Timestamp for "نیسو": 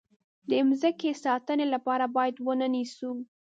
2.73-3.11